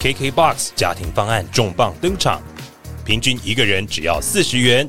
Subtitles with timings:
[0.00, 2.40] KKBOX 家庭方案重磅登场，
[3.04, 4.88] 平均一个人只要四十元，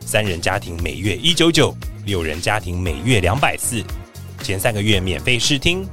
[0.00, 1.72] 三人家庭每月一九九，
[2.04, 3.84] 六人家庭每月两百四，
[4.42, 5.86] 前三个月免费试听，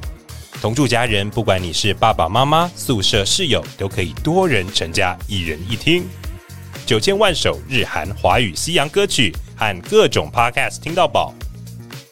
[0.60, 6.04] 同住家人不管你是爸爸妈妈、宿舍室友，都可以多人成家，一人一听，
[6.88, 11.36] 九千万首日韩华语西洋歌曲和各种 Podcast 听到饱，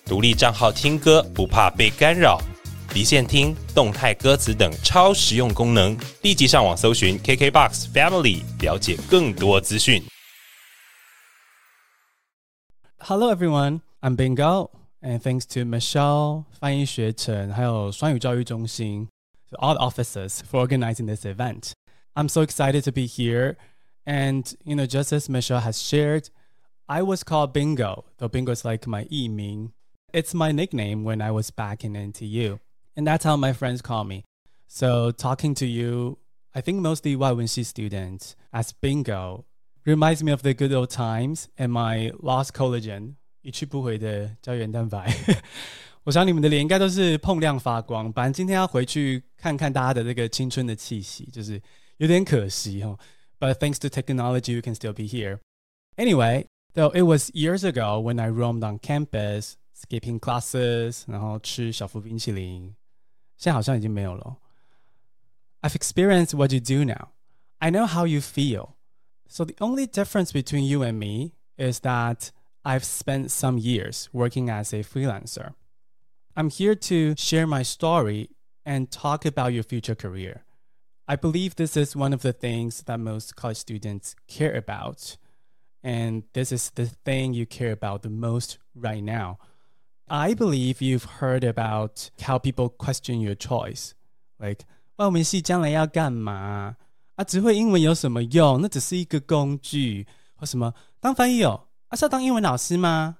[0.06, 2.40] 独立账号听歌不怕被干扰。
[2.95, 10.03] 离线听、动态歌词等超实用功能，立即上网搜寻 KKBOX Family，了解更多资讯。
[12.99, 19.09] Hello everyone, I'm Bingo, and thanks to Michelle, 翻译学程还有双语教育中心
[19.51, 21.73] so all the officers for organizing this event.
[22.15, 23.57] I'm so excited to be here,
[24.05, 26.31] and you know, just as Michelle has shared,
[26.87, 29.73] I was called Bingo, though Bingo is like my 艺名.
[30.13, 32.59] It's my nickname when I was back in NTU,
[32.95, 34.25] and that's how my friends call me.
[34.67, 36.19] So talking to you,
[36.53, 39.45] I think mostly 外文系 students as Bingo
[39.85, 45.15] reminds me of the good old times and my lost collagen 一去不回的胶原蛋白。
[46.05, 51.61] 我想你们的脸应该都是碰亮发光，反正今天要回去看看大家的这个青春的气息，就是
[51.99, 52.99] 有点可惜哦。
[53.39, 55.41] But thanks to technology, you can still be here.
[55.97, 62.75] Anyway, though it was years ago when I roamed on campus, skipping classes, 然后吃小福冰淇淋，
[63.37, 64.39] 现在好像已经没有了。
[65.63, 67.09] I've experienced what you do now.
[67.59, 68.77] I know how you feel.
[69.29, 72.31] So the only difference between you and me is that
[72.65, 75.55] I've spent some years working as a freelancer.
[76.37, 78.31] I'm here to share my story
[78.65, 80.45] and talk about your future career.
[81.09, 85.17] I believe this is one of the things that most college students care about.
[85.83, 89.39] And this is the thing you care about the most right now.
[90.09, 93.93] I believe you've heard about how people question your choice.
[94.39, 94.65] Like,
[94.97, 96.77] 外文系将来要干嘛？
[97.17, 98.61] 啊，只会英文有什么用？
[98.61, 100.07] 那只是一个工具，
[100.37, 101.69] 或什么当翻译哦？
[101.89, 103.19] 啊，是要当英文老师吗？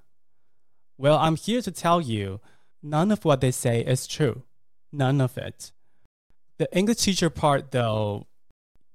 [0.97, 2.41] Well, I'm here to tell you,
[2.81, 4.43] none of what they say is true.
[4.91, 5.71] None of it.
[6.57, 8.25] The English teacher part, though,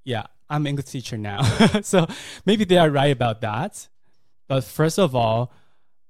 [0.03, 1.41] yeah, I'm English teacher now,
[1.81, 2.07] so
[2.45, 3.87] maybe they are right about that.
[4.47, 5.51] But first of all,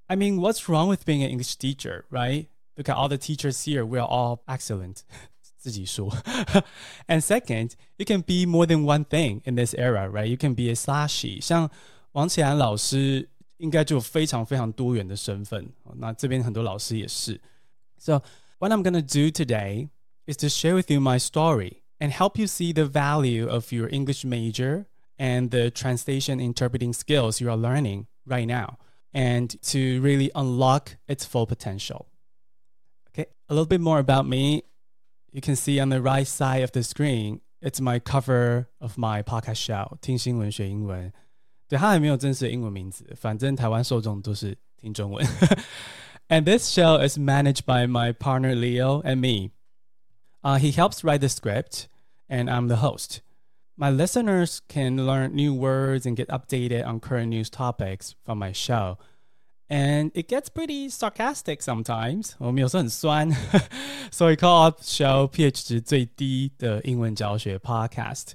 [0.09, 2.47] I mean, what's wrong with being an English teacher, right?
[2.77, 3.85] Look at all the teachers here.
[3.85, 5.03] We're all excellent.
[5.65, 6.11] 自己说
[7.07, 10.27] and second, you can be more than one thing in this era, right?
[10.27, 11.41] You can be a slashy.
[11.41, 11.71] 像
[12.11, 15.73] 王启安老师应该就有非常非常多元的身份。
[15.95, 17.41] 那这边很多老师也是。
[17.97, 18.21] So
[18.59, 19.89] what I'm gonna do today
[20.27, 23.89] is to share with you my story and help you see the value of your
[23.89, 24.85] English major
[25.17, 28.77] and the translation interpreting skills you are learning right now
[29.13, 32.07] and to really unlock its full potential.
[33.09, 34.63] Okay, a little bit more about me.
[35.31, 39.21] You can see on the right side of the screen, it's my cover of my
[39.21, 41.11] podcast show, 听新闻学英文。
[41.67, 45.25] 对，它还没有正式的英文名字，反正台湾受众都是听中文。
[46.29, 49.51] and this show is managed by my partner Leo and me.
[50.43, 51.87] Uh, he helps write the script,
[52.29, 53.21] and I'm the host.
[53.79, 58.53] My listeners can learn new words and get updated on current news topics from my
[58.53, 58.97] show.
[59.67, 62.35] And it gets pretty sarcastic sometimes.
[62.37, 63.29] 我们有时候很酸，
[64.11, 68.33] 所以 call up show pH 值最低的英文教学 podcast.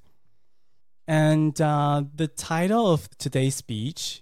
[1.06, 4.19] And uh, the title of today's speech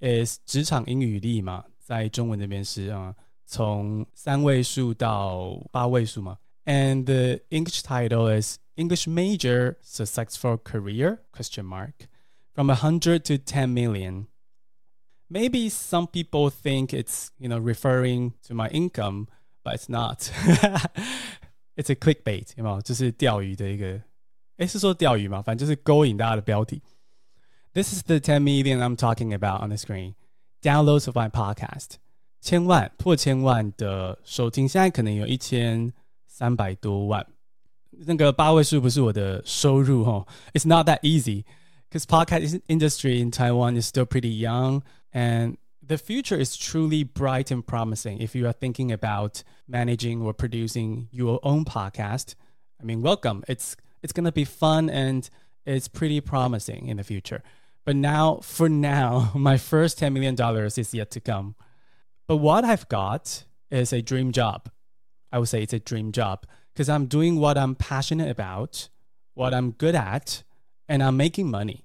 [0.00, 3.16] is 职场英语力嘛，在中文那边是啊、呃，
[3.46, 6.38] 从三位数到八位数嘛。
[6.66, 12.08] And the English title is English Major Successful Career question mark
[12.54, 14.26] from 100 to 10 million.
[15.30, 19.28] Maybe some people think it's, you know, referring to my income,
[19.64, 20.30] but it's not.
[21.76, 22.82] it's a clickbait, 有没有？
[22.82, 24.00] 就是钓鱼的一个，
[24.58, 25.40] 诶，是说钓鱼吗？
[25.42, 26.82] 反正就是勾引大家的标题。
[27.72, 30.14] This is the 10 million I'm talking about on the screen.
[30.62, 31.96] Downloads of my podcast.
[32.40, 35.92] 千万破千万的收听，现在可能有一千
[36.32, 37.26] 三百多万。
[37.90, 40.26] 那个八位数不是我的收入哦。
[40.52, 41.44] It's not that easy
[41.90, 44.82] because podcast industry in Taiwan is still pretty young
[45.12, 50.32] and the future is truly bright and promising if you are thinking about managing or
[50.32, 52.34] producing your own podcast.
[52.80, 53.42] I mean, welcome.
[53.48, 55.28] It's it's going to be fun and
[55.66, 57.42] it's pretty promising in the future.
[57.84, 60.36] But now, for now, my first $10 million
[60.76, 61.54] is yet to come.
[62.26, 64.68] But what I've got is a dream job.
[65.32, 68.88] I would say it's a dream job because I'm doing what I'm passionate about,
[69.34, 70.42] what I'm good at,
[70.88, 71.84] and I'm making money.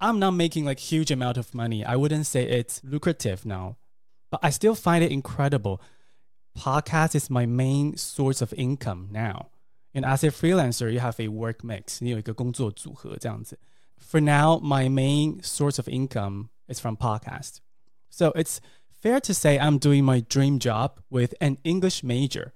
[0.00, 1.84] I'm not making like huge amount of money.
[1.84, 3.76] I wouldn't say it's lucrative now,
[4.30, 5.82] but I still find it incredible.
[6.58, 9.50] Podcast is my main source of income now.
[9.94, 11.98] And as a freelancer, you have a work mix.
[12.00, 13.58] 你有一个工作组合这样子。
[13.98, 17.58] For now, my main source of income is from podcast.
[18.08, 18.60] So it's
[19.04, 22.52] fair to say I'm doing my dream job with an English major.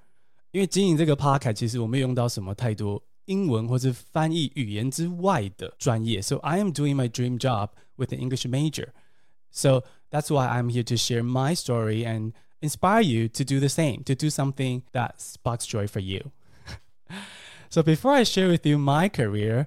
[0.52, 6.22] 因为经营这个 podcast，其实我没有用到什么太多英文或是翻译语言之外的专业。
[6.22, 8.88] So I am doing my dream job with an English major.
[9.50, 13.68] So that's why I'm here to share my story and inspire you to do the
[13.68, 16.30] same, to do something that sparks joy for you.
[17.68, 19.66] so before I share with you my career,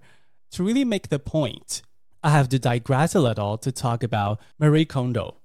[0.52, 1.82] to really make the point,
[2.24, 5.36] I have to digress a little to talk about Marie Kondo,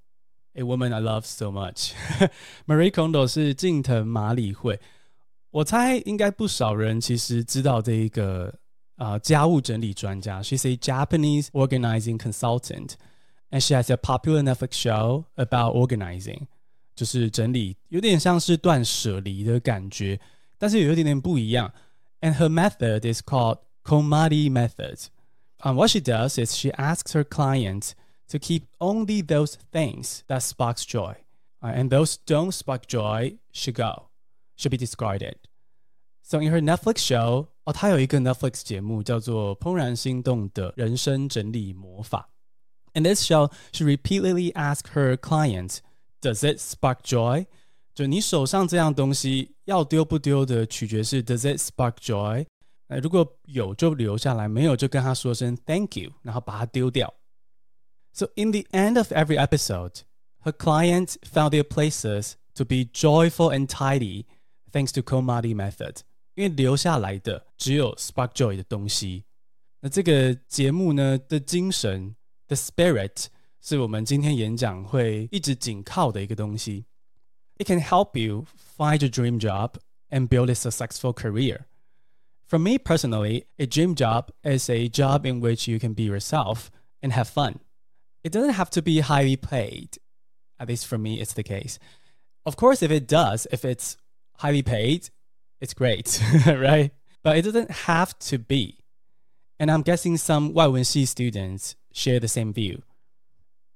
[0.57, 1.92] A Woman I Love So Much
[2.65, 4.80] Marie Kondo 是近藤麻里惠。
[5.51, 8.54] 我猜应该不少人其实知道这一个
[8.95, 10.42] 啊、呃、家务整理专家。
[10.42, 12.94] She's a Japanese organizing consultant,
[13.51, 16.48] and she has a popular Netflix show about organizing，
[16.95, 20.19] 就是整理，有点像是断舍离的感觉，
[20.57, 21.71] 但是有一点点不一样。
[22.19, 25.06] And her method is called KonMari method.
[25.59, 27.92] Um, what she does is she asks her clients
[28.29, 31.17] to keep only those things that sparks joy,
[31.61, 34.08] uh, and those don't spark joy should go,
[34.56, 35.37] should be discarded.
[36.23, 42.29] So in her Netflix show, 哦，她有一个 Netflix 节目叫做《怦然心动的人生整理魔法》。
[42.99, 45.79] In this show, she repeatedly asks her clients
[46.20, 47.46] does it spark joy？
[47.94, 52.46] 就你手上这样东西要丢不丢的取决是 Does it spark joy？
[52.88, 57.12] 呃，如果有就留下来，没有就跟他说声 Thank you，然后把它丢掉。
[58.18, 60.02] so, in the end of every episode,
[60.42, 64.25] her clients found their places to be joyful and tidy
[64.72, 66.02] thanks to KonMari method.
[66.34, 69.25] 因为留下来的只有 Spark Joy 的东西。
[69.81, 72.16] 那这个节目呢的精神
[72.48, 72.56] ，the
[77.60, 79.75] It can help you find your dream job
[80.10, 81.68] and build a successful career.
[82.48, 86.72] For me personally, a dream job is a job in which you can be yourself
[87.04, 87.60] and have fun
[88.24, 89.98] it doesn't have to be highly paid.
[90.60, 91.80] At least for me, it's the case.
[92.46, 93.98] Of course, if it does, if it's
[94.38, 95.10] highly paid,
[95.60, 96.92] it's great, right?
[97.24, 98.80] But it doesn't have to be.
[99.60, 102.84] And I'm guessing some Waiwenxi students share the same view.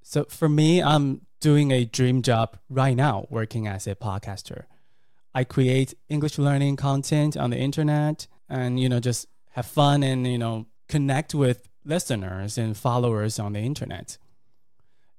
[0.04, 4.66] So for me, I'm doing a dream job right now working as a podcaster.
[5.34, 10.28] I create English learning content on the internet and you know just have fun and
[10.28, 14.18] you know connect with listeners and followers on the internet.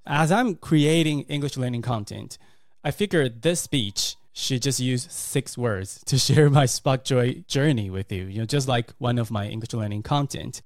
[0.05, 2.37] As I'm creating English learning content,
[2.83, 7.89] I figured this speech should just use six words to share my Spark Joy journey
[7.89, 10.61] with you, you know, just like one of my English learning content.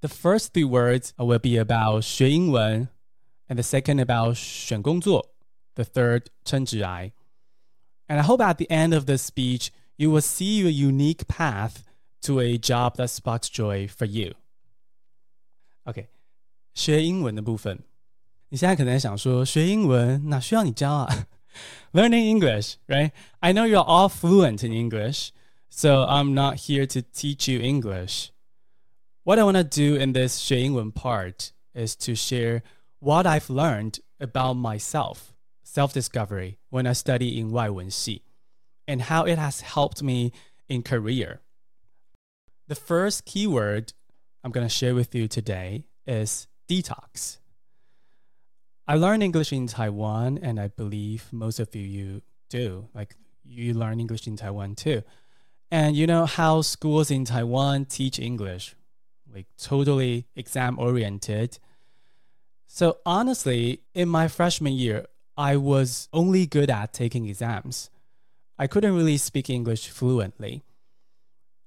[0.00, 2.88] The first three words will be about 学英文
[3.48, 5.30] and the second about 选工作,
[5.74, 7.12] the third 称职癌.
[8.08, 11.84] And I hope at the end of this speech, you will see a unique path
[12.22, 14.34] to a job that sparks joy for you.
[15.84, 16.08] OK，
[16.74, 17.78] 学英文的部分，
[18.48, 21.26] 你现在可能想说，学英文哪需要你教啊？
[21.92, 23.12] Learning English, right?
[23.40, 25.30] I know you're all fluent in English,
[25.68, 28.30] so I'm not here to teach you English.
[29.24, 32.62] What I want to do in this 学英文 part is to share
[32.98, 35.32] what I've learned about myself,
[35.62, 38.22] self discovery, when I study in 外文系,
[38.86, 40.32] and how it has helped me
[40.68, 41.40] in career.
[42.68, 43.92] The first keyword
[44.42, 47.38] I'm going to share with you today is detox.
[48.86, 52.88] I learned English in Taiwan, and I believe most of you, you do.
[52.94, 55.02] Like, you learn English in Taiwan too.
[55.70, 58.74] And you know how schools in Taiwan teach English,
[59.32, 61.58] like totally exam oriented.
[62.66, 67.90] So, honestly, in my freshman year, I was only good at taking exams.
[68.58, 70.62] I couldn't really speak English fluently.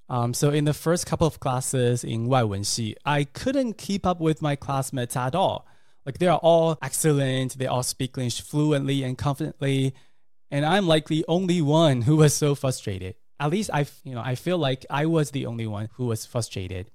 [0.08, 4.42] Um, so in the first couple of classes in 外文系, I couldn't keep up with
[4.42, 5.66] my classmates at all.
[6.05, 9.95] Like they are all excellent, they all speak English fluently and confidently,
[10.51, 13.15] and I'm like the only one who was so frustrated.
[13.39, 16.27] At least I, you know, I feel like I was the only one who was
[16.27, 16.91] frustrated.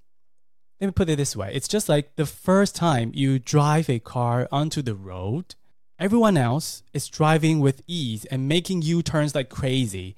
[0.80, 4.00] Let me put it this way: it's just like the first time you drive a
[4.00, 5.56] car onto the road,
[6.00, 10.16] everyone else is driving with ease and making U turns like crazy,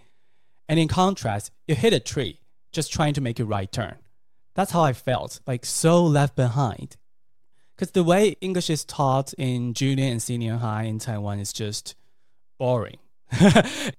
[0.67, 2.39] and in contrast, you hit a tree
[2.72, 3.96] just trying to make a right turn.
[4.56, 6.98] That's how I felt, like so left behind.
[7.77, 11.93] Because the way English is taught in junior and senior high in Taiwan is just
[12.57, 12.98] boring.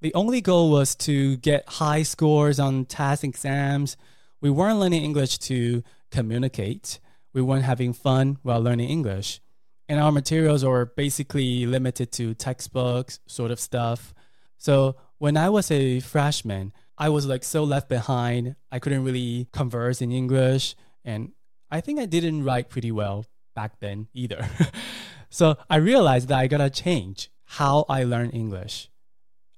[0.01, 3.97] the only goal was to get high scores on test exams.
[4.41, 6.99] We weren't learning English to communicate.
[7.33, 9.41] We weren't having fun while learning English.
[9.89, 14.13] And our materials were basically limited to textbooks, sort of stuff.
[14.57, 18.57] So when I was a freshman, I was like so left behind.
[18.73, 20.75] I couldn't really converse in English.
[21.05, 21.31] And
[21.71, 23.25] I think I didn't write pretty well
[23.58, 24.48] back then either.
[25.30, 28.90] so I realized that I gotta change how I learn English.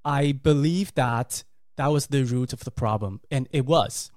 [0.03, 1.43] I believe that
[1.77, 4.11] that was the root of the problem, and it was.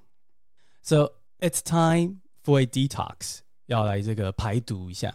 [0.82, 3.42] So it's time for a detox.
[3.66, 5.14] 要来这个排毒一下。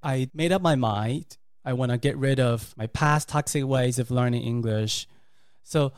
[0.00, 1.36] I made up my mind.
[1.62, 5.06] I want to get rid of my past toxic ways of learning English.
[5.62, 5.92] So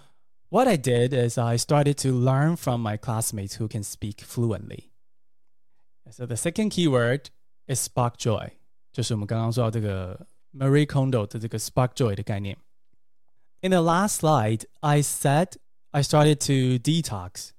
[0.49, 4.93] what I did is I started to learn from my classmates who can speak fluently.
[6.11, 7.31] So the second keyword
[7.67, 8.51] is spark joy，
[8.93, 12.57] 就是我们刚刚说到这个 Marie Kondo 的这个 spark joy 的概念。
[13.61, 15.57] In the last slide, I said
[15.91, 17.53] I started to detox,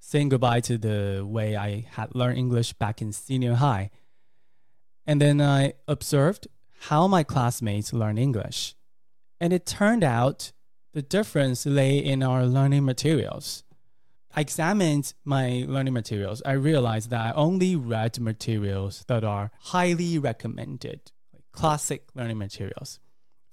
[0.00, 3.90] saying goodbye to the way I had learned English back in senior high.
[5.04, 6.48] And then I observed
[6.88, 8.74] how my classmates learn English.
[9.40, 10.52] And it turned out
[10.92, 13.64] the difference lay in our learning materials.
[14.35, 16.41] I examined my learning materials.
[16.43, 22.99] I realized that I only read materials that are highly recommended, like classic learning materials.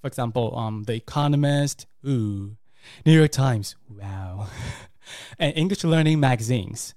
[0.01, 2.57] For example, um, The Economist, ooh,
[3.05, 4.47] New York Times, wow,
[5.39, 6.95] and English learning magazines.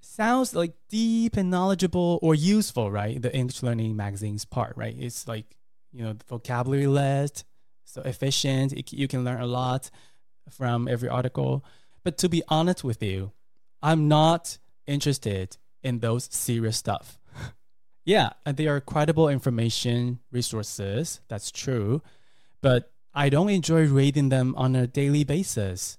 [0.00, 3.20] Sounds like deep and knowledgeable or useful, right?
[3.20, 4.94] The English learning magazines part, right?
[4.98, 5.56] It's like,
[5.92, 7.44] you know, the vocabulary list,
[7.84, 8.72] so efficient.
[8.72, 9.90] It, you can learn a lot
[10.48, 11.64] from every article.
[12.02, 13.32] But to be honest with you,
[13.82, 17.18] I'm not interested in those serious stuff.
[18.04, 21.20] yeah, and they are credible information resources.
[21.28, 22.02] That's true.
[22.60, 25.98] But I don't enjoy reading them on a daily basis.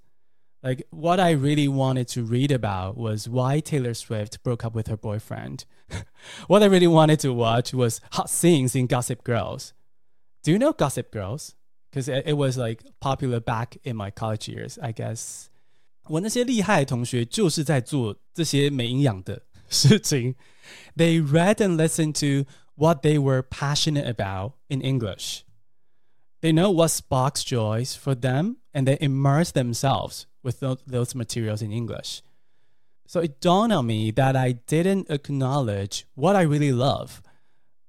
[0.64, 4.88] Like, what I really wanted to read about was why Taylor Swift broke up with
[4.88, 5.66] her boyfriend.
[6.48, 9.74] what I really wanted to watch was hot scenes in Gossip Girls.
[10.44, 11.56] Do you know Gossip Girls?
[11.92, 15.50] because it, it was like popular back in my college years, I guess.
[16.11, 20.35] 我那些厉害的同学就是在做这些没营养的事情。
[20.97, 25.43] They read and listened to what they were passionate about in English.
[26.41, 31.73] They know what sparks joys for them and they immerse themselves with those materials in
[31.73, 32.23] English.
[33.07, 37.23] So it dawned on me that I didn't acknowledge what I really love.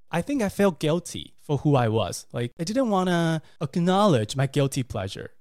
[0.10, 2.25] I think I felt guilty for who I was.
[2.32, 5.32] Like I didn't want to acknowledge my guilty pleasure.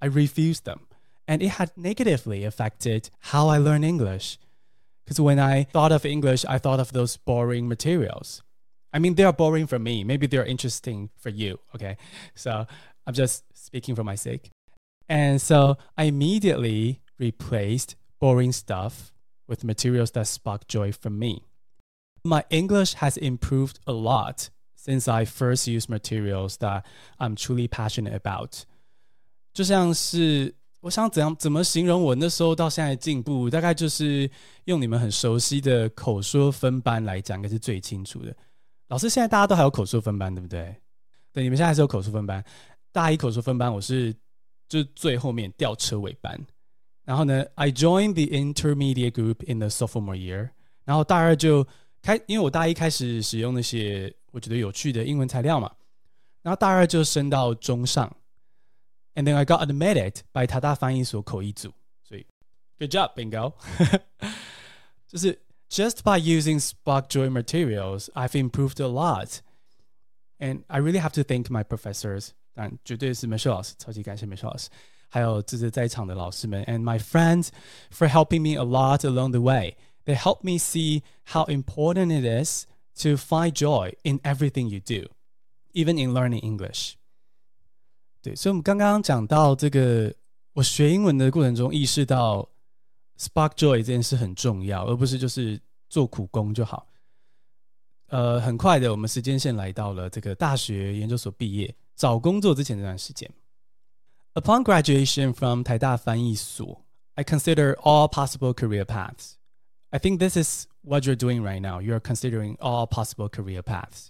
[0.00, 0.80] I refused them.
[1.28, 4.38] And it had negatively affected how I learned English.
[5.04, 8.42] Because when I thought of English, I thought of those boring materials.
[8.92, 10.04] I mean, they are boring for me.
[10.04, 11.58] Maybe they're interesting for you.
[11.74, 11.96] Okay.
[12.34, 12.66] So
[13.06, 14.50] I'm just speaking for my sake.
[15.08, 19.12] And so I immediately replaced boring stuff
[19.46, 21.44] with materials that spark joy for me.
[22.24, 26.86] My English has improved a lot since I first used materials that
[27.18, 28.64] I'm truly passionate about。
[29.52, 34.29] 就像是 我想怎样怎么形容我那时候到现在进步，大概就是
[34.65, 38.33] 用你们很熟悉的口说分班来讲，应该是最清楚的。
[38.87, 40.75] 老师，现在大家都还有口说分班，对不对？
[41.33, 42.43] 对，你们现在还是有口说分班。
[42.91, 44.15] 大一口说分班，我是
[44.67, 46.39] 就最后面吊车尾班。
[47.03, 50.49] 然后呢，I joined the intermediate group in the sophomore year。
[50.85, 51.67] 然后大二就
[52.01, 55.69] 开，因为我大一开始使用那些我觉得有趣的英文材料嘛，
[56.41, 58.11] 然后大二就升到中上
[59.14, 62.26] ，and then I got admitted by 台大翻译所口译组，所以
[62.78, 63.54] good job bingo，
[65.06, 71.22] 就 是 just by using Spark Joy materials I've improved a lot。And I really have to
[71.22, 74.68] thank my professors，当然绝对是 Michelle 老师，超级感谢 Michelle 老师，
[75.08, 77.48] 还有这些在场的老师们，and my friends
[77.90, 82.66] for helping me a lot along the way。They help me see how important it is
[83.02, 85.08] to find joy in everything you do,
[85.72, 86.96] even in learning English.
[88.21, 90.13] 对，所以我们刚刚讲到这个，
[90.53, 92.47] 我学英文的过程中意识到
[93.17, 95.59] spark joy 这件事很重要，而不是就是
[95.89, 96.85] 做苦工就好。
[98.07, 103.29] 呃，很快的，我们时间线来到了这个大学研究所毕业，找工作之前这段时间。
[104.33, 106.83] Upon graduation from 台大翻译所
[107.15, 109.33] ，I consider all possible career paths.
[109.91, 111.81] I think this is what you're doing right now.
[111.81, 114.09] You're considering all possible career paths.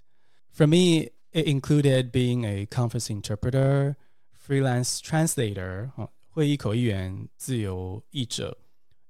[0.52, 3.97] For me, it included being a conference interpreter,
[4.33, 5.91] freelance translator,
[6.31, 8.59] 会议口译员、自由译者,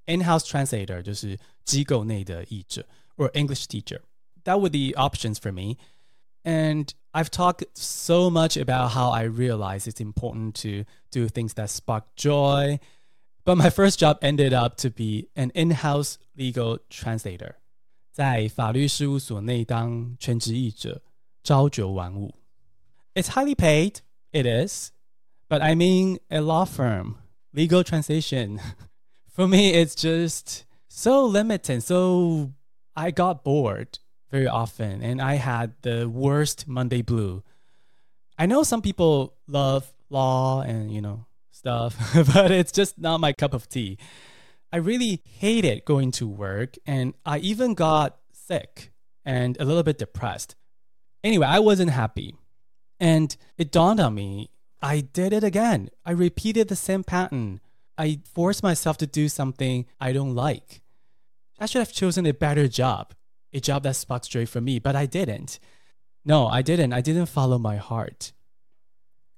[0.07, 2.87] in-house translator 就是机构内的译者,
[3.17, 4.01] or English teacher.
[4.45, 5.77] That were the options for me.
[6.45, 11.71] And I've talked so much about how I realize it's important to do things that
[11.71, 12.79] spark joy,
[13.45, 17.55] but my first job ended up to be an in-house legal translator，
[18.13, 21.01] 在法律事务所内当全职译者，
[21.43, 22.35] 朝九晚五。
[23.15, 24.01] It's highly paid,
[24.33, 24.91] it is,
[25.49, 27.17] but I mean a law firm.
[27.55, 28.61] legal translation.
[29.29, 31.83] For me, it's just so limited.
[31.83, 32.53] So
[32.95, 33.99] I got bored
[34.31, 37.43] very often and I had the worst Monday blue.
[38.39, 41.97] I know some people love law and, you know, stuff,
[42.35, 43.99] but it's just not my cup of tea.
[44.73, 48.93] I really hated going to work and I even got sick
[49.25, 50.57] and a little bit depressed.
[51.24, 52.36] Anyway, I wasn't happy.
[53.00, 54.50] And it dawned on me
[54.82, 55.90] I did it again.
[56.06, 57.60] I repeated the same pattern.
[57.98, 60.82] I forced myself to do something I don't like.
[61.60, 63.14] I should have chosen a better job,
[63.54, 65.60] a job that sparked joy for me, but I didn't.
[66.24, 66.94] No, I didn't.
[66.94, 68.32] I didn't follow my heart.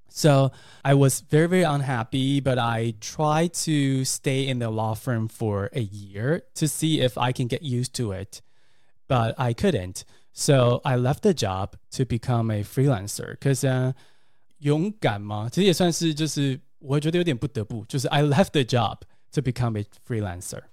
[0.10, 0.52] So
[0.86, 5.70] I was very, very unhappy, but I tried to stay in the law firm for
[5.74, 8.42] a year to see if I can get used to it,
[9.08, 10.04] but I couldn't.
[10.33, 13.95] So I left the job to become a freelancer because uh,
[14.59, 19.01] 勇敢嘛，其实也算是就是我会觉得有点不得不，就是 I left the job
[19.33, 20.65] to become a freelancer.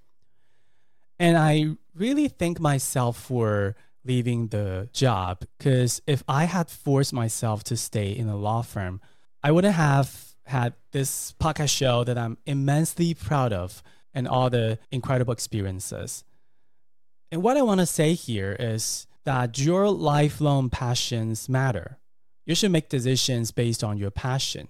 [1.18, 7.64] And I really thank myself for leaving the job because if I had forced myself
[7.66, 9.00] to stay in a law firm,
[9.42, 13.82] I wouldn't have had this podcast show that I'm immensely proud of
[14.14, 16.26] and all the incredible experiences.
[17.32, 21.98] And what I want to say here is that your lifelong passions matter.
[22.46, 24.68] You should make decisions based on your passion.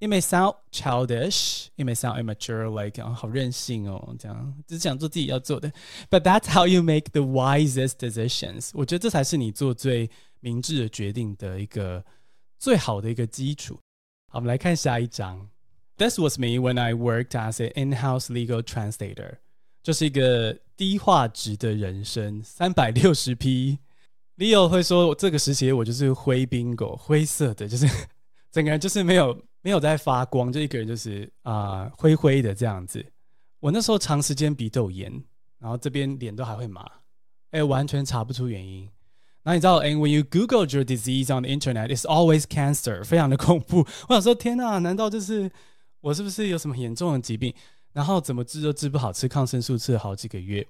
[0.00, 5.72] It may sound childish, it may sound immature, like 好任性哦，这样只想做自己要做的。
[6.10, 8.70] But that's how you make the wisest decisions.
[8.74, 10.10] 我觉得这才是你做最
[10.40, 12.04] 明智的决定的一个
[12.58, 13.78] 最好的一个基础。
[14.28, 15.48] 好，我们来看下一章。
[15.96, 19.38] This was me when I worked as an in-house legal translator.
[19.82, 23.79] 就是一个 低画质的人生，三百六十 P。
[24.37, 27.85] Leo 会说，这个时期我就是灰冰狗，灰色的，就是
[28.49, 33.05] 整个人就是没有没有在发光，就一个人就是啊灰灰的这样子。
[33.59, 35.11] 我那时候长时间鼻窦炎，
[35.57, 36.89] 然后这边脸都还会麻，
[37.51, 38.87] 哎，完全查不出原因。
[39.43, 43.85] 那你知道，and when you Google your disease on the internet, it's always cancer，非常的恐怖。
[44.07, 45.51] 我想说，天哪，难道就是
[45.99, 47.53] 我是不是有什么严重的疾病？
[47.98, 50.66] 然后怎么治都治不好，吃抗生素吃了好几个月，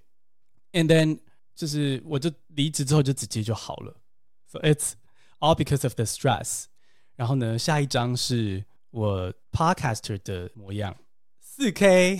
[0.72, 1.18] and then。
[1.56, 3.94] 就是我就离职之后就直接就好了，
[4.44, 4.94] so it's
[5.38, 6.64] all because of the stress。
[7.14, 10.96] 然后呢，下一章是我 podcaster 的模样，
[11.38, 12.18] 四 K，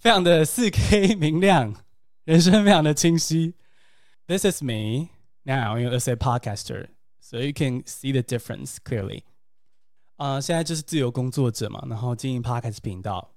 [0.00, 1.76] 非常的四 K 明亮，
[2.24, 3.54] 人生非常的清晰。
[4.26, 5.10] This is me
[5.44, 6.88] now, you know, as a podcaster,
[7.20, 9.22] so you can see the difference clearly.
[10.16, 13.29] 啊、呃，现在就是自由工作者嘛，然后经营 podcast 频道，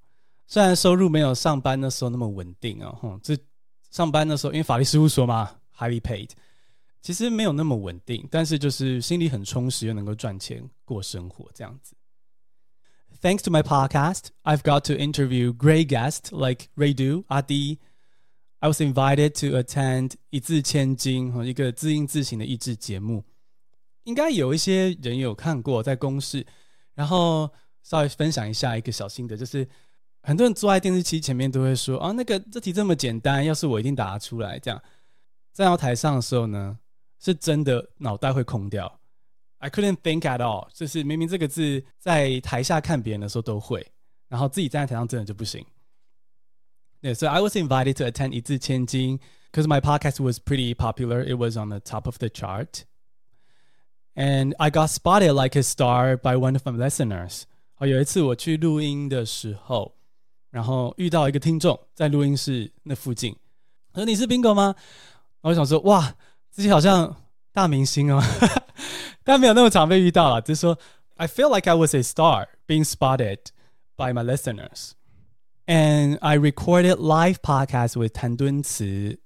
[0.46, 3.37] 虽然收入没有上班那时候那么稳定哦，哼，这
[3.90, 6.30] 上班的时候，因为法律事务所嘛，highly paid，
[7.00, 11.96] 其实没有那么稳定，但是就是心里很充实，又能够赚钱过生活这样子。
[13.22, 17.78] Thanks to my podcast, I've got to interview great guests like Raydu Adi.
[18.59, 23.24] I was invited to attend 一字千金和一个字音字形的益智节目，
[24.02, 26.46] 应该有一些人有看过在公视，
[26.94, 27.50] 然后
[27.83, 29.66] 稍微分享一下一个小心得，就是。
[30.24, 34.82] 很多人坐在电视机前面都会说：“啊，那个这题这么简单，要是我一定答得出来。”这样
[35.54, 36.78] 站到台上的时候呢，
[37.19, 39.00] 是真的脑袋会空掉。
[39.60, 43.86] I couldn't think at all，就是明明这个字在台下看别人的时候都会，
[44.28, 45.65] 然后自己站在台上真的就不行。
[47.02, 49.19] Yeah, so I was invited to attend 一字千金
[49.52, 51.24] because my podcast was pretty popular.
[51.24, 52.84] It was on the top of the chart.
[54.15, 57.43] And I got spotted like a star by one of my listeners.
[57.74, 59.92] 好，有一次我去录音的时候。
[60.55, 63.35] 然后遇到一个听众在录音室那附近，
[63.93, 64.73] 他说：“你是 Bingo 吗？”
[65.43, 66.14] 我想说：“哇，
[66.49, 67.17] 自己好像
[67.53, 68.23] 大明星哦，
[69.25, 70.79] 但没有那么常被遇到了。”就是说
[71.17, 73.38] ：“I feel like I was a star being spotted
[73.97, 74.93] by my listeners,
[75.67, 79.19] and I recorded live podcast with 谭敦慈。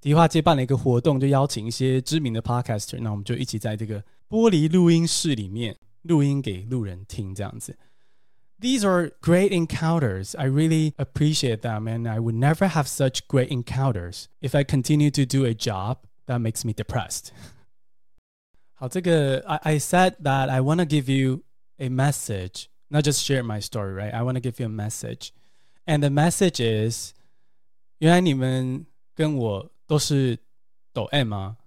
[0.00, 7.76] 迪化街办了一个活动，就邀请一些知名的 podcaster，那我们就一起在这个玻璃录音室里面录音给路人听，这样子。”
[8.59, 10.35] these are great encounters.
[10.35, 15.11] I really appreciate them, and I would never have such great encounters if I continue
[15.11, 17.31] to do a job that makes me depressed.
[18.75, 21.43] 好，这个 I I said that I want to give you
[21.77, 24.13] a message, not just share my story, right?
[24.13, 25.31] I want to give you a message,
[25.85, 27.11] and the message is，
[27.97, 30.39] 原来你们跟我都是
[30.93, 31.57] 抖 M 吗？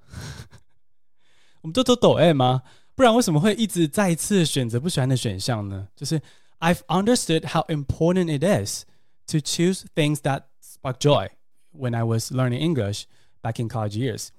[1.61, 2.62] 我们都都抖 M 吗？
[2.94, 5.88] 不然为什么会一直再一次选择不喜欢的选项呢？
[5.94, 6.22] 就是。
[6.62, 8.86] I've understood how important it is
[9.28, 11.30] to choose things that spark joy
[11.71, 13.08] when I was learning English
[13.41, 14.32] back in college years.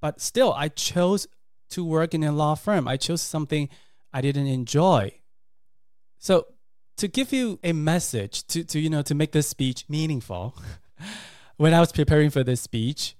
[0.00, 1.26] But still, I chose
[1.70, 2.86] to work in a law firm.
[2.86, 3.68] I chose something
[4.12, 5.12] I didn't enjoy.
[6.18, 6.46] So
[6.96, 10.56] to give you a message to, to you know to make this speech meaningful
[11.56, 13.16] when i was preparing for this speech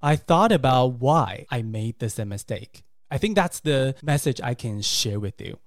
[0.00, 4.54] i thought about why i made this a mistake i think that's the message i
[4.54, 5.58] can share with you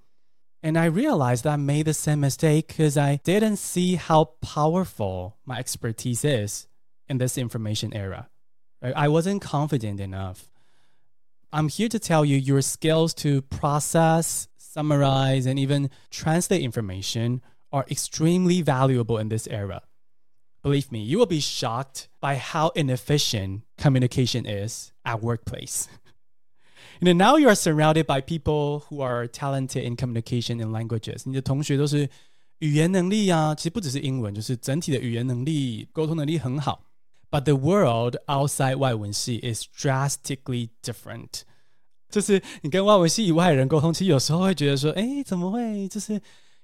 [0.64, 5.38] and i realized that i made the same mistake because i didn't see how powerful
[5.46, 6.68] my expertise is
[7.08, 8.30] in this information era
[8.96, 10.52] i wasn't confident enough
[11.52, 17.86] i'm here to tell you your skills to process summarize and even translate information are
[17.90, 19.82] extremely valuable in this era.
[20.64, 25.88] Believe me, you will be shocked by how inefficient communication is at workplace.
[27.01, 31.23] you know, now you are surrounded by people who are talented in communication and languages.
[31.25, 32.09] 你的同学都是
[32.59, 36.85] 语言能力啊，其实不只是英文，就是整体的语言能力、沟通能力很好。
[37.31, 41.43] But the world outside 外文系 is drastically different.
[42.09, 46.21] 就是你跟外文系以外的人沟通，其实有时候会觉得说，哎，怎么会就是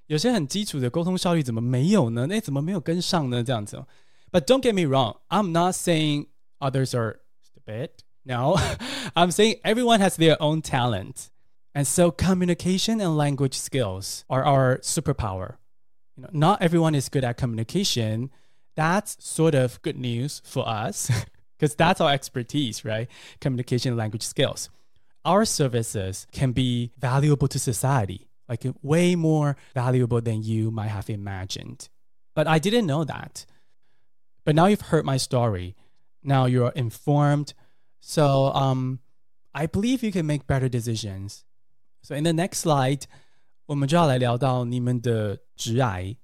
[0.07, 2.27] 有些很基础的沟通效率怎么没有呢？
[2.31, 3.43] 哎，怎么没有跟上呢？
[3.43, 3.83] 这样子。
[4.31, 6.27] But don't get me wrong, I'm not saying
[6.59, 7.89] others are stupid.
[8.28, 8.58] No,
[9.16, 11.30] I'm saying everyone has their own talent.
[11.74, 15.56] And so communication and language skills are our superpower.
[16.16, 18.30] You know, not everyone is good at communication.
[18.76, 21.10] That's sort of good news for us
[21.58, 23.08] because that's our expertise, right?
[23.40, 24.68] Communication and language skills.
[25.24, 30.88] Our services can be valuable to society like uh, way more valuable than you might
[30.88, 31.88] have imagined.
[32.34, 33.44] But I didn't know that.
[34.44, 35.76] But now you've heard my story.
[36.22, 37.54] Now you're informed.
[38.07, 38.99] So um,
[39.53, 41.45] I believe you can make better decisions.
[42.01, 43.03] So in the next slide,
[43.67, 46.15] 我们就要来聊到你们的职涯.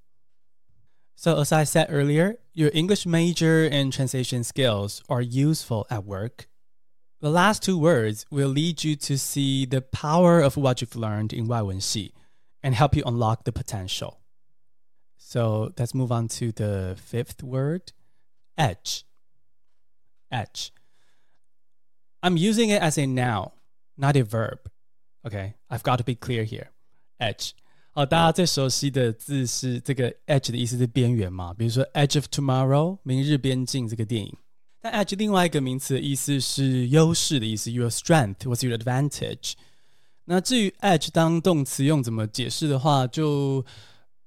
[1.15, 6.49] So as I said earlier, your English major and translation skills are useful at work
[7.21, 11.33] the last two words will lead you to see the power of what you've learned
[11.33, 12.13] in 外文系
[12.63, 14.19] and help you unlock the potential.
[15.17, 17.91] So let's move on to the fifth word,
[18.57, 19.03] edge.
[20.31, 20.71] Edge.
[22.23, 23.51] I'm using it as a noun,
[23.95, 24.59] not a verb.
[25.23, 26.67] Okay, I've got to be clear here.
[27.19, 27.51] Edge.
[27.93, 34.33] 哦，大家最熟悉的字是这个 edge 的意思是边缘嘛，比如说《Edge of Tomorrow》明日边境这个电影。
[34.79, 39.53] 但 edge 另外一个名词的意思是优势的意思，your strength was your advantage。
[40.23, 43.65] 那至于 edge 当动词用怎么解释的话，就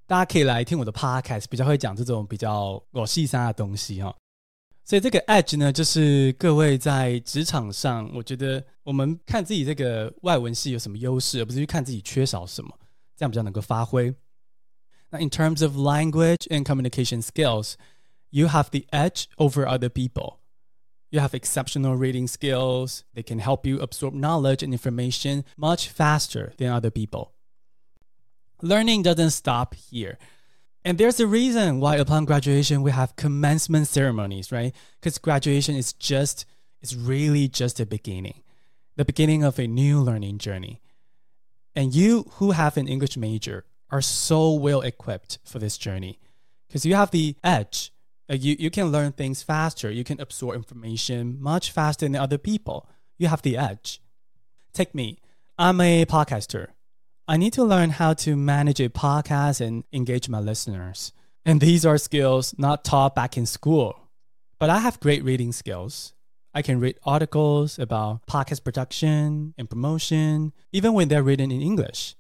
[0.07, 4.15] 大家可以来听我的 podcast，比较会讲这种比较我细沙的东西哈。
[4.87, 12.71] 所以这个 edge 呢，就是各位在职场上，我觉得我们看自己这个外文系有什么优势，而不是去看自己缺少什么，
[13.17, 14.15] 这样比较能够发挥。
[15.11, 17.75] 那 in terms of language and communication skills,
[18.31, 20.39] you have the edge over other people.
[21.11, 23.03] You have exceptional reading skills.
[23.15, 27.33] They can help you absorb knowledge and information much faster than other people.
[28.63, 30.19] Learning doesn't stop here.
[30.86, 34.74] And there's a reason why upon graduation we have commencement ceremonies, right?
[35.00, 36.46] Because graduation is just,
[36.82, 38.44] it's really just a beginning,
[38.96, 40.82] the beginning of a new learning journey.
[41.76, 46.20] And you who have an English major are so well equipped for this journey
[46.68, 47.92] because you have the edge
[48.30, 49.90] like you, you can learn things faster.
[49.90, 52.90] You can absorb information much faster than other people.
[53.18, 54.02] You have the edge.
[54.74, 55.20] Take me.
[55.58, 56.68] I'm a podcaster.
[57.27, 61.13] I need to learn how to manage a podcast and engage my listeners.
[61.45, 63.95] And these are skills not taught back in school.
[64.59, 66.13] But I have great reading skills.
[66.55, 72.15] I can read articles about podcast production and promotion, even when they're written in English.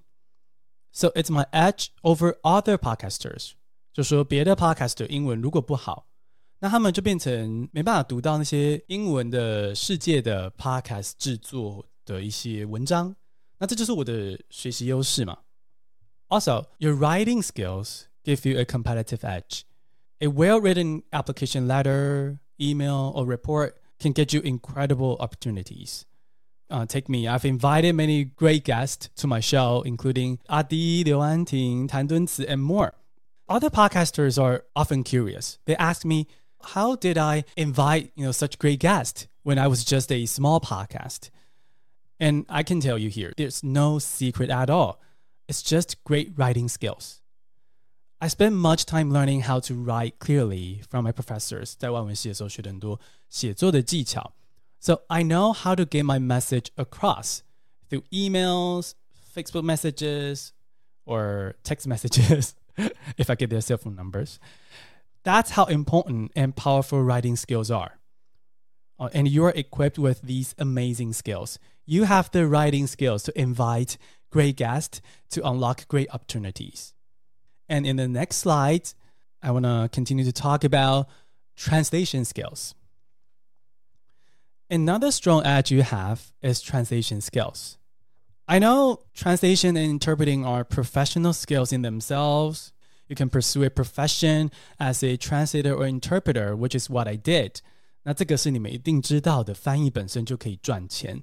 [0.90, 3.52] So it's my edge over other podcasters
[3.92, 6.06] 就说别的 podcast 的英文如果不好，
[6.60, 13.14] 那他们就变成没办法读到那些英文的世界的 podcast 制作的一些文章。
[13.58, 15.38] 那这就是我的学习优势嘛。
[16.28, 19.64] Also, your writing skills give you a competitive edge.
[20.20, 26.04] A well-written application letter, email, or report can get you incredible opportunities.
[26.70, 27.28] Uh, take me.
[27.28, 32.62] I've invited many great guests to my show, including Adi, Liu Anting, Tan Dunci, and
[32.62, 32.94] more.
[33.48, 35.58] Other podcasters are often curious.
[35.66, 36.26] They ask me,
[36.62, 40.60] how did I invite, you know, such great guests when I was just a small
[40.60, 41.28] podcast?
[42.19, 45.01] And I can tell you here, there's no secret at all.
[45.47, 47.21] It's just great writing skills.
[48.19, 51.75] I spent much time learning how to write clearly from my professors.
[51.75, 52.97] That one shouldn't do
[53.29, 54.05] the ji.
[54.79, 57.43] So I know how to get my message across
[57.89, 58.95] through emails,
[59.35, 60.53] Facebook messages,
[61.05, 62.55] or text messages.
[63.17, 64.39] if I get their cell phone numbers.
[65.23, 67.99] That's how important and powerful writing skills are.
[68.99, 71.59] Uh, and you're equipped with these amazing skills.
[71.85, 73.97] You have the writing skills to invite
[74.29, 76.93] great guests to unlock great opportunities.
[77.69, 78.89] And in the next slide,
[79.41, 81.07] I want to continue to talk about
[81.55, 82.75] translation skills.
[84.69, 87.77] Another strong edge you have is translation skills.
[88.47, 92.73] I know translation and interpreting are professional skills in themselves.
[93.07, 97.61] You can pursue a profession as a translator or interpreter, which is what I did.
[98.06, 101.22] 那这个是你们一定知道的，翻译本身就可以赚钱。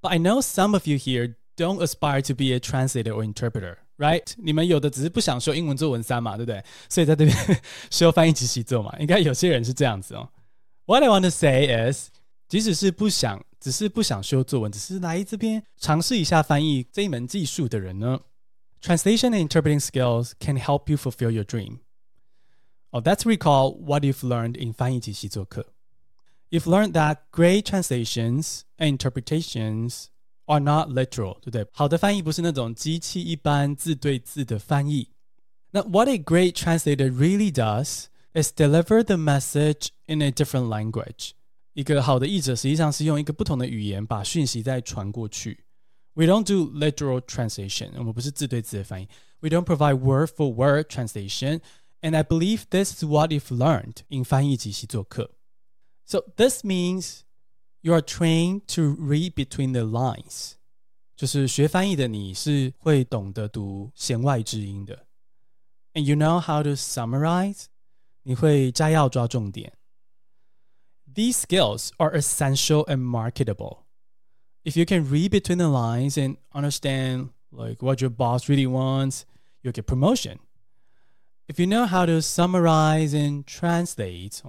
[0.00, 3.78] But I know some of you here don't aspire to be a translator or interpreter,
[3.96, 4.34] right?
[4.36, 6.62] 你们有的只是不想修英文作文三嘛，对不对？
[6.88, 10.28] 所以在这边修翻译及习作嘛，应该有些人是这样子哦。
[10.84, 12.10] What I want to say is，
[12.46, 18.20] 即使是不想，只是不想修作文，只是来这边尝试一下翻译这一门技术的人呢，
[18.80, 21.80] translation and interpreting skills can help you fulfill your dream.
[22.90, 25.72] Oh, that's recall what you've learned in 翻译及习作课。
[26.50, 30.06] You've learned that great translations and interpretations
[30.46, 31.66] are not literal，对不对？
[31.72, 35.10] 好的翻译不是那种机器一般字对字的翻译。
[35.72, 41.32] 那 what a great translator really does is deliver the message in a different language。
[41.72, 45.64] 一个好的译者实际上是用一个不同的语言把讯息再传过去。
[46.14, 49.08] We don't do literal translation，我们不是字对字的翻译。
[49.40, 55.32] We don't provide word for word translation。And I believe this is what you've learned in 翻译及习作课。
[56.10, 57.24] So this means
[57.80, 60.52] you are trained to read between the lines，
[61.16, 65.06] 就是学翻译的你是会懂得读弦外之音的。
[65.94, 67.64] And you know how to summarize，
[68.22, 69.72] 你会摘要抓重点。
[71.14, 73.84] These skills are essential and marketable.
[74.64, 79.22] If you can read between the lines and understand like what your boss really wants,
[79.62, 80.40] you'll get promotion.
[81.48, 84.42] If you know how to summarize and translate,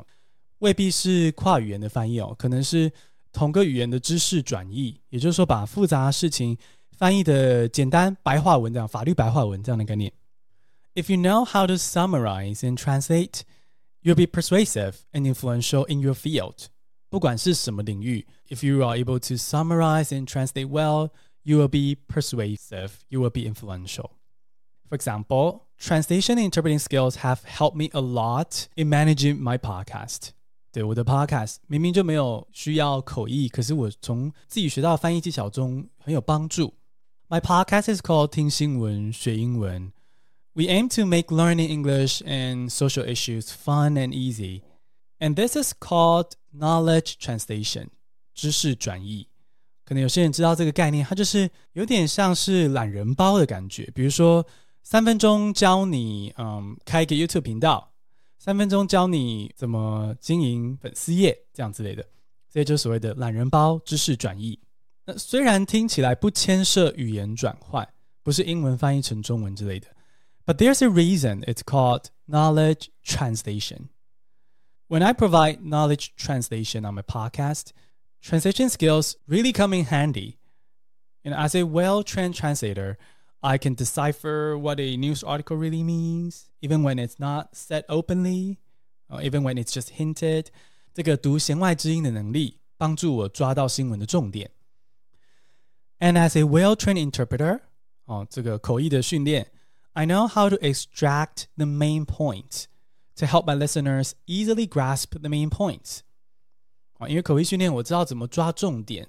[0.62, 2.92] 未必是跨语言的翻译哦，可能是
[3.32, 6.58] 同个语言的知识转译，也就是说把复杂事情
[6.92, 10.12] 翻译的简单白话文这样，法律白话文这样的概念。
[10.96, 13.42] If you know how to summarize and translate,
[14.02, 16.70] you'll be persuasive and influential in your field.
[17.10, 21.12] 不管是什么领域，if you are able to summarize and translate well,
[21.44, 24.12] you will be persuasive, you will be influential.
[24.90, 30.32] For example, translation and interpreting skills have helped me a lot in managing my podcast.
[30.73, 36.73] 对我的 podcast 明明就没有需要口译，可是我从自己学到翻译技巧中很有帮助。
[37.29, 39.93] My podcast is called 听新闻学英文。
[40.55, 44.63] We aim to make learning English and social issues fun and easy.
[45.19, 47.89] And this is called knowledge translation
[48.35, 49.29] 知识转译。
[49.85, 53.91] 可能有些人知道这个概念，它就是有点像是懒人包的感觉。
[53.95, 54.47] 比如说，
[54.83, 57.92] 三分钟教你，嗯，开一个 YouTube 频道。
[58.42, 62.06] 三分钟教你怎么经营粉丝页，这样之类的，
[62.50, 64.60] 这就是所谓的懒人包知识转译。
[65.06, 67.88] 那虽然听起来不牵涉语言转换，
[68.24, 69.88] 不是英文翻译成中文之类的，
[70.46, 73.90] but there's a reason it's called knowledge translation.
[74.88, 77.72] When I provide knowledge translation on my podcast,
[78.22, 80.38] translation skills really come in handy.
[81.24, 82.98] And as a well-trained translator,
[83.42, 88.58] I can decipher what a news article really means, even when it's not said openly,
[89.10, 90.48] or even when it's just hinted.
[90.94, 94.52] 这个读弦外之音的能力帮助我抓到新闻的重点。
[96.00, 97.62] And as a well-trained interpreter，
[98.06, 99.52] 哦，这个口译的训练，
[99.94, 102.66] I know how to extract the main point
[103.16, 106.00] to help my listeners easily grasp the main points。
[107.00, 109.08] 哦，因为口译训练，我知道怎么抓重点。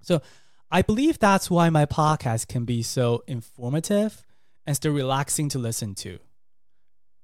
[0.00, 0.22] So
[0.70, 4.24] I believe that's why my podcast can be so informative
[4.66, 6.18] and still relaxing to listen to.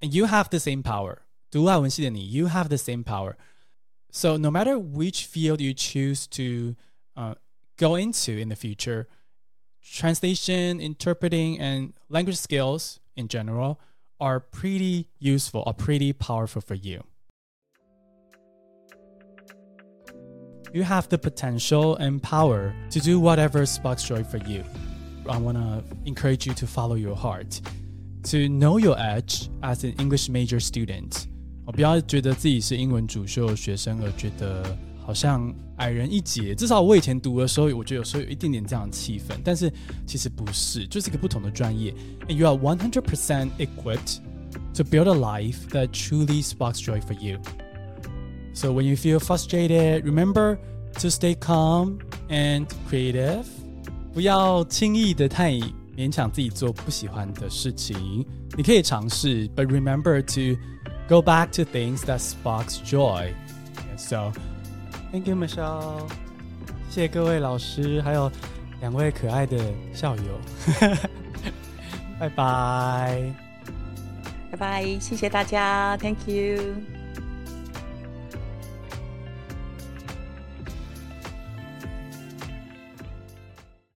[0.00, 1.22] And you have the same power.
[1.50, 3.34] 读外文系的你, you have the same power.
[4.12, 6.76] So no matter which field you choose to
[7.16, 7.34] uh,
[7.76, 9.08] go into in the future,
[9.82, 13.80] translation, interpreting, and language skills in general
[14.20, 17.02] are pretty useful or pretty powerful for you.
[20.74, 24.62] you have the potential and power to do whatever sparks joy for you.
[25.26, 27.60] I want to encourage you to follow your heart,
[28.30, 31.24] to know your edge as an English major student.
[31.66, 36.54] 我不要觉得自己是英文主修学生而觉得好像矮人一截。
[36.54, 39.72] 至少我以前读的时候，我觉得有时候有一点点这样的气氛，但是
[40.06, 41.94] 其实不是，就是一个不同的专业。
[42.28, 44.18] And you are 100% equipped
[44.74, 47.38] to build a life that truly sparks joy for you.
[48.54, 50.58] So when you feel frustrated, remember
[51.00, 53.44] to stay calm and creative.
[54.12, 55.52] 不要轻易的太
[55.96, 58.26] 勉强自己做不喜欢的事情。
[58.56, 60.60] 你可以尝试，but remember to
[61.08, 63.32] go back to things that sparks joy.
[63.96, 64.32] So,
[65.12, 66.08] thank you, Michelle.
[66.90, 68.30] 谢谢各位老师，还有
[68.80, 69.56] 两位可爱的
[69.94, 70.22] 校友。
[72.18, 73.32] 拜拜。
[74.50, 76.93] 拜拜，谢谢大家，Thank you。